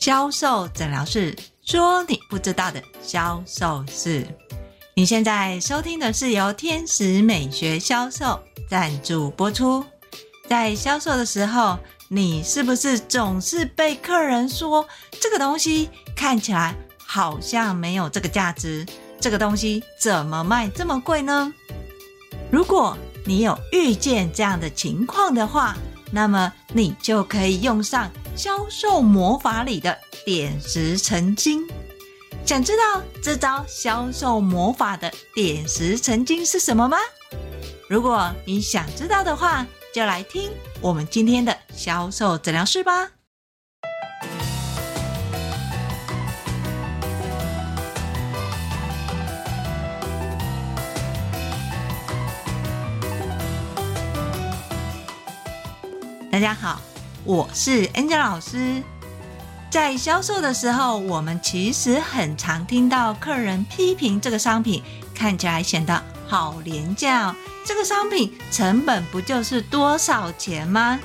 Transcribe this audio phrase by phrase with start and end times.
[0.00, 4.26] 销售诊疗室说你不知道的销售事。
[4.94, 9.84] 你现在收听的是由天使美学销售赞助播出。
[10.48, 11.78] 在销售的时候，
[12.08, 14.88] 你是不是总是被客人说
[15.20, 16.74] 这个东西看起来
[17.04, 18.86] 好像没有这个价值？
[19.20, 21.52] 这个东西怎么卖这么贵呢？
[22.50, 22.96] 如果
[23.26, 25.76] 你有遇见这样的情况的话，
[26.10, 28.10] 那么你就可以用上
[28.42, 31.68] 销售魔法里的点石成金。
[32.42, 36.96] 想知道这招销售魔法的点石成金是什么吗？
[37.86, 43.10] 如果你想知道的话，就来听我们今天的销售诊疗室吧。
[56.32, 56.80] 大家好，
[57.30, 58.82] 我是 Angel 老师。
[59.70, 64.82] 在销售的时候，我们其实很常听到客人批评这个商品
[65.14, 67.32] 看起来显得好廉价。
[67.64, 70.98] 这个商品成本不就是多少钱吗？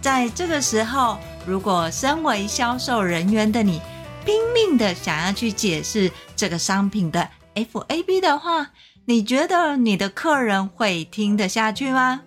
[0.00, 3.80] 在这个时候，如果身为销售人员的你
[4.24, 8.70] 拼命的想要去解释这个商品的 FAB 的话，
[9.04, 12.22] 你觉得你的客人会听得下去吗？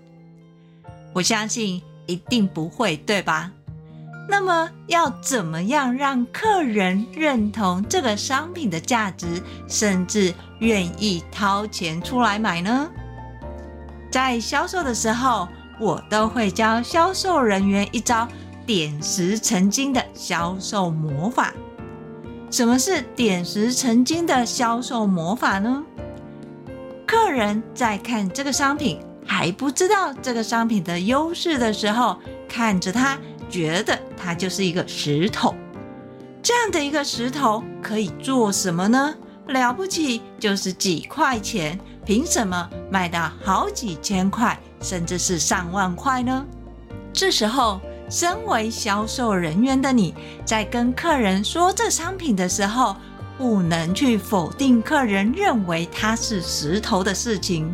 [1.11, 1.83] 我相信。
[2.05, 3.51] 一定不会，对吧？
[4.27, 12.89] 那么要怎么样让客人认同这个商品的价值，甚至愿意掏钱出来买呢？
[14.11, 15.47] 在销售的时候，
[15.79, 18.27] 我都会教销售人员一招
[18.65, 21.53] 点石成金的销售魔法。
[22.49, 25.83] 什么是点石成金的销售魔法呢？
[27.05, 28.99] 客人在看这个商品。
[29.25, 33.17] 还不知道这个商品的优势的时候，看着它，
[33.49, 35.53] 觉得它就是一个石头。
[36.41, 39.15] 这样的一个石头可以做什么呢？
[39.47, 46.45] 了不起就是几块钱，凭什么卖到好几千块，甚至是上万块呢？
[47.11, 47.79] 这时候，
[48.09, 50.13] 身为销售人员的你，
[50.45, 52.95] 在跟客人说这商品的时候，
[53.37, 57.73] 不能去否定客人认为它是石头的事情。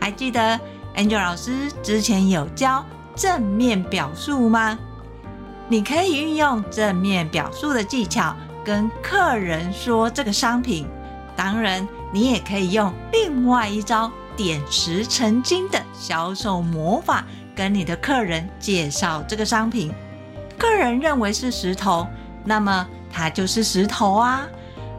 [0.00, 0.60] 还记得
[0.96, 2.84] ？Angel 老师之前有教
[3.14, 4.78] 正面表述吗？
[5.68, 8.34] 你可以运用正面表述的技巧
[8.64, 10.86] 跟客人说这个商品。
[11.34, 17.24] 当然，你也可以用另外一招点石成金的销售魔法，
[17.56, 19.92] 跟你的客人介绍这个商品。
[20.56, 22.06] 客人认为是石头，
[22.44, 24.46] 那么它就是石头啊。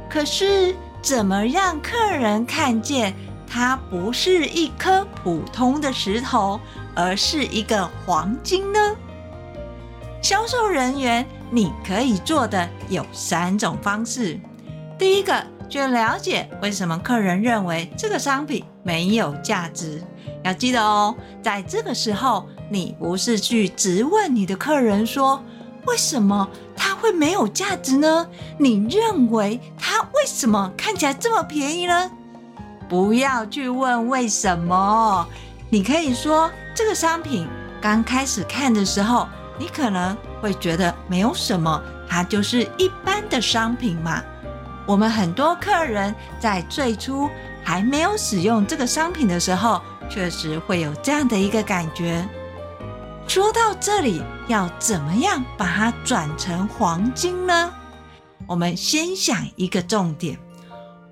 [0.09, 3.13] 可是，怎么让客人看见？
[3.55, 6.59] 它不是一颗普通的石头，
[6.93, 8.79] 而是一个黄金呢。
[10.21, 14.38] 销售人员，你可以做的有三种方式。
[14.99, 20.03] 第一个，去了解为什么客人认为这个商品没有价值。
[20.43, 25.41] 要记得哦，在这个时候，你不是去质问你的客人说，
[25.85, 26.45] 为什么
[26.75, 28.27] 它会没有价值呢？
[28.57, 32.11] 你认为它为什么看起来这么便宜呢？
[32.88, 35.28] 不要去问为什么，
[35.69, 37.47] 你可以说这个商品
[37.81, 44.22] 刚开始看的时候，你可能会觉得没有什么，它就是一般的商品嘛。
[44.85, 47.28] 我们很多客人在最初
[47.63, 52.23] 还没有使用这个商品的时候，确实会有这样的一个感觉。
[53.28, 57.73] 说到这里，要怎么样把它转成黄金呢？
[58.46, 60.38] 我们先想一个重点，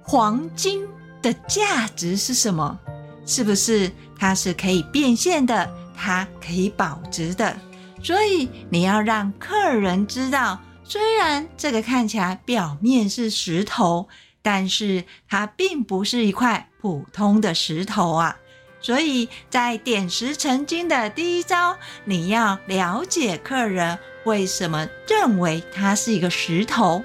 [0.03, 0.87] 黄金。
[1.23, 2.77] 的价值是什么？
[3.25, 3.89] 是不是
[4.19, 5.73] 它是可以变现的？
[5.95, 7.55] 它可以保值的？
[8.03, 14.09] 所以你要让客人知道，虽然这个看起来表面是石头，
[14.41, 18.35] 但是它并不是一块普通的石头啊。
[18.81, 27.01] 所以在点石成金的第一招，你要了解客人为什么认为它是一个石头，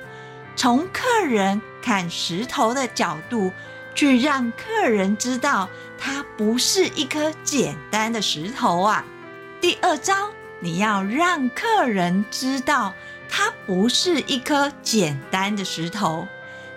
[0.57, 3.53] 从客人看石头的角度。
[3.99, 5.69] 去让客人知道，
[5.99, 9.05] 它不是一颗简单的石头啊。
[9.61, 10.15] 第二招，
[10.61, 12.95] 你要让客人知道，
[13.29, 16.29] 它不是一颗简单的石头。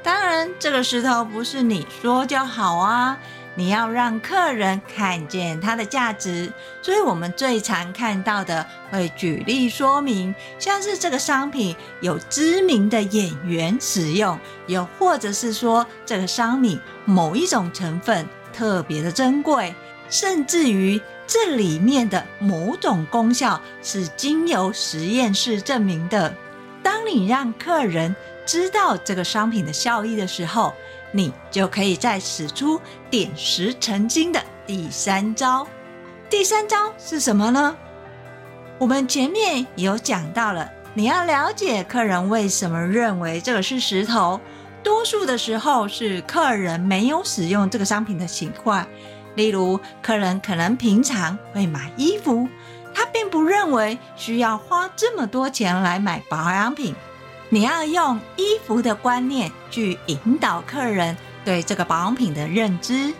[0.02, 3.20] 当然，这个石头不是你说就好啊。
[3.56, 6.52] 你要让客人看见它的价值，
[6.82, 19.76] 所以我们最常看到的会举例说明，像是这个商品有知名的演员使用，又或者是说这个商品某一种成分特别的珍贵，
[20.10, 26.34] 甚至于这里面的某种功效是经由实验室证明的。
[26.84, 28.16] 当你让客人
[28.46, 30.74] 知道这个商品的效益的时候，
[31.12, 32.80] 你就可以再使出
[33.10, 35.68] 点石成金的第三招。
[36.30, 37.76] 第三招是什么呢？
[38.78, 44.40] 我们前面有讲到了，你要了解客人为什么认为这个是石头。
[44.84, 48.84] 多数的时候是客人没有使用这个商品的情况，
[49.36, 52.48] 例如客人可能平常会买衣服，
[52.92, 56.96] 他并不认为需要花这么多钱来买保养品。
[57.54, 63.14] 你要用衣服的观念去引导客人对这个保养品的认知。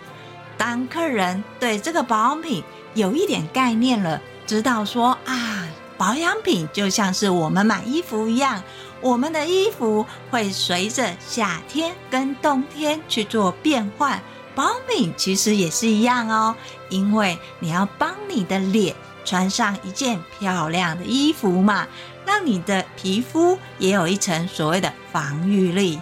[0.56, 2.64] 当客人对这个保养品
[2.94, 5.68] 有一点概念了，知道说啊，
[5.98, 8.62] 保养品就像是我们买衣服一样，
[9.02, 14.22] 我们的衣服会随着夏天跟冬天去做变换，
[14.54, 16.56] 保养品其实也是一样哦，
[16.88, 18.96] 因为你要帮你的脸
[19.26, 21.86] 穿上一件漂亮的衣服嘛。
[22.26, 26.00] 让你的皮肤也有一层所谓的防御力。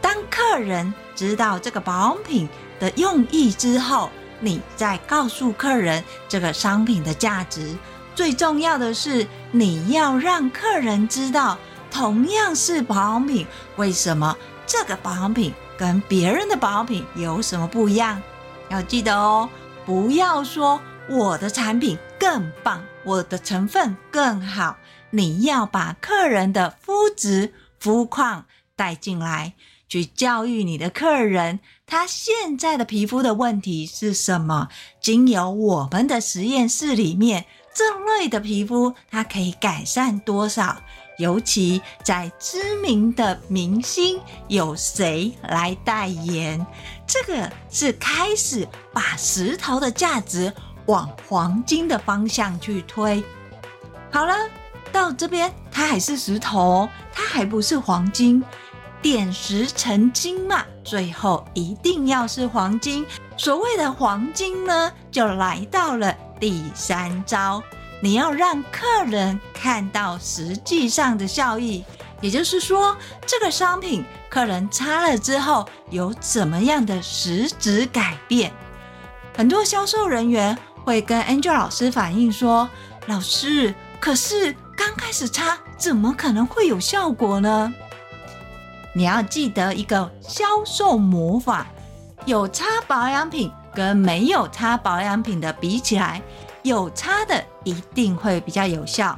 [0.00, 2.48] 当客人知道这个保养品
[2.80, 4.10] 的用意之后，
[4.40, 7.76] 你再告诉客人这个商品的价值。
[8.14, 11.56] 最重要的是，你要让客人知道，
[11.90, 13.46] 同样是保养品，
[13.76, 18.20] 为什么这个保养品跟别人的保养品有什么不一样？
[18.68, 19.48] 要记得哦，
[19.86, 24.76] 不要说我的产品更棒，我的成分更好。
[25.14, 29.52] 你要把客人的肤质、肤况带进来，
[29.86, 34.68] 去教育你的客人，他现在的皮肤的问题是什么？
[35.02, 37.44] 经由我们的实验室里面，
[37.74, 37.84] 这
[38.18, 40.82] 类的皮肤它可以改善多少？
[41.18, 44.18] 尤其在知名的明星
[44.48, 46.66] 有谁来代言？
[47.06, 50.50] 这个是开始把石头的价值
[50.86, 53.22] 往黄金的方向去推。
[54.10, 54.34] 好了。
[54.92, 58.44] 到这边，它还是石头，它还不是黄金。
[59.00, 63.04] 点石成金嘛，最后一定要是黄金。
[63.36, 67.60] 所谓的黄金呢，就来到了第三招，
[68.00, 71.84] 你要让客人看到实际上的效益，
[72.20, 72.96] 也就是说，
[73.26, 78.52] 这个商品客人擦了之后有怎么样的实质改变。
[79.36, 82.70] 很多销售人员会跟 Angel 老师反映说
[83.08, 84.54] ：“老师，可是。”
[84.84, 87.72] 刚开始擦怎么可能会有效果呢？
[88.92, 91.68] 你要记得一个销售魔法：
[92.26, 96.20] 有擦保养品跟没有擦保养品的比起来，
[96.64, 99.16] 有擦的一定会比较有效；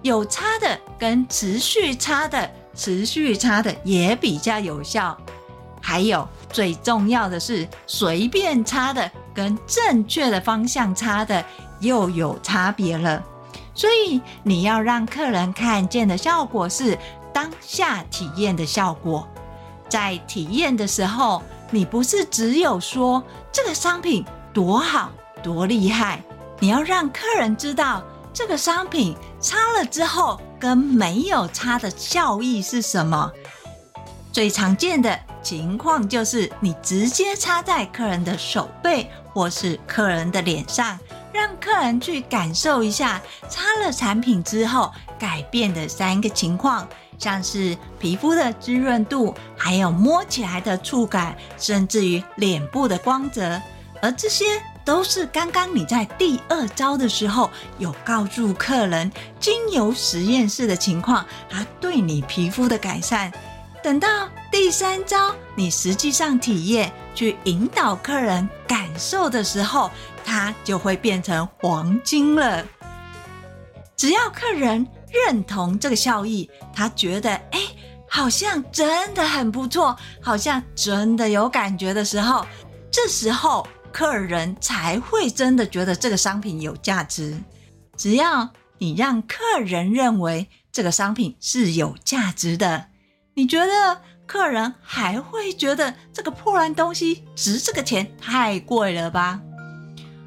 [0.00, 5.14] 有擦的跟持续擦的，持续擦的也比较有效。
[5.82, 11.44] 还有最重要的是，随便擦的跟正确的方向擦的
[11.80, 13.22] 又有差别了。
[13.74, 16.96] 所以你要让客人看见的效果是
[17.32, 19.26] 当下体验的效果。
[19.88, 23.22] 在体验的时候，你不是只有说
[23.52, 25.10] 这个商品多好
[25.42, 26.22] 多厉害，
[26.60, 33.30] 你要让客人知道这个商品擦了之后跟没有擦的效益是什么。
[34.32, 40.98] 最常见的情况就是你直接擦在客人的手背或是客人的脸上。
[41.34, 46.88] 让客人去感受一下擦了产品之后改变的三个情况，
[47.18, 53.60] 像是皮肤的滋润度，还有摸起来的触感，甚至于脸部的光泽。
[54.00, 54.44] 而这些
[54.84, 59.10] 都是刚刚你在第二招的时候有告诉客人，
[59.40, 63.32] 经由实验室的情况，它对你皮肤的改善。
[63.82, 69.90] 等到第三招，你实际上体验去引导客人感受的时候，
[70.24, 72.66] 它就会变成黄金了。
[73.96, 77.60] 只要客人认同这个效益，他觉得哎，
[78.08, 82.44] 好像真的很不错，好像真的有感觉的时候，
[82.90, 87.38] 这时候客人才会真的觉得这个商品有价值。
[87.96, 92.86] 只要你让客人认为这个商品是有价值的。
[93.34, 99.40] 你觉得客人还会觉得这个破烂东西值这个钱太贵了吧？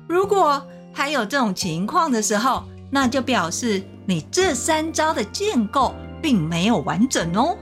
[0.08, 7.58] 如果还有这种情况的时候，那就表示你这三招的建构并没有完整哦。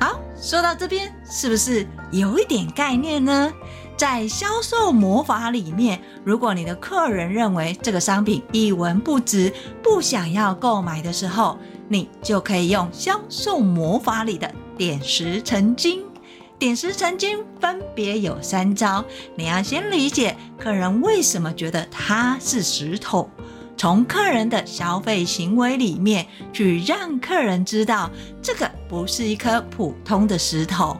[0.00, 3.52] 好，说到这边，是不是有一点概念呢？
[3.96, 9.52] 在销售魔法里面，如果你的客人认为这个商品一文不值，
[9.82, 16.02] 不想要购买的时候，你就可以用销售魔法里的点石成金。
[16.60, 19.02] 点石成金分别有三招，
[19.34, 23.30] 你要先理解客人为什么觉得它是石头，
[23.78, 28.10] 从客人的消费行为里面去让客人知道，
[28.42, 30.98] 这个不是一颗普通的石头。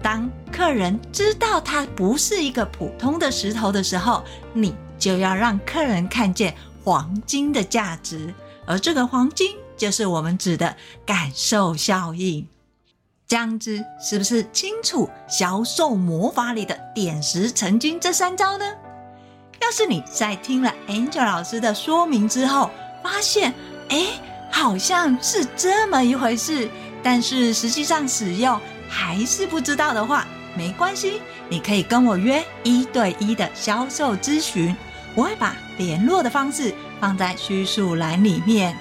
[0.00, 8.32] 当客人知道它不是一个普通的石头的时候，你就要让客人看见黄金的价值，
[8.64, 12.46] 而这个黄金就是我们指的感受效应。
[13.28, 18.64] 这样子是不是清楚销售魔法里的点石成金这三招呢？
[19.60, 22.70] 要是你在听了 Angel 老师的说明之后，
[23.02, 23.52] 发现
[23.88, 24.06] 哎，
[24.52, 26.68] 好像是这么一回事，
[27.02, 30.24] 但是实际上使用还是不知道的话，
[30.56, 34.76] 没关系，你可以跟我约一对一的销售咨询，
[35.16, 38.76] 我会把联络的方式放在叙述栏里面。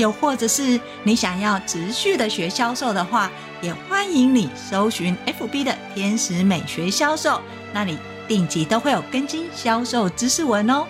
[0.00, 3.30] 又或者是你想要持续的学销售的话，
[3.60, 7.38] 也欢迎你搜寻 FB 的天使美学销售，
[7.74, 10.86] 那里定期都会有更新销售知识文哦。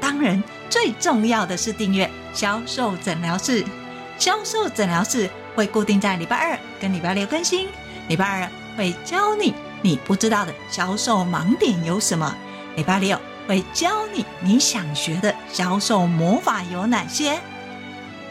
[0.00, 3.64] 当然，最重要的是订阅销售诊疗室。
[4.16, 7.66] 销售诊疗室会固定在礼拜二跟礼拜六更新。
[8.06, 12.32] 礼拜二会教你你不知道的销售盲点有什么，
[12.76, 17.40] 礼拜六会教你你想学的销售魔法有哪些。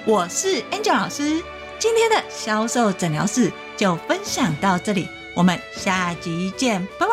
[0.08, 1.42] 我是 Angel 老师，
[1.80, 7.05] 今天的销售诊疗室就分享到这里，我们下集见，拜。